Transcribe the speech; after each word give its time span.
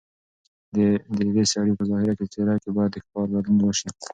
ددې 1.19 1.43
سړي 1.51 1.73
په 1.79 1.83
ظاهري 1.89 2.25
څېره 2.33 2.55
کې 2.61 2.69
باید 2.75 2.91
د 2.93 2.97
ښکاري 3.05 3.31
بدلون 3.33 3.57
راشي. 3.63 3.89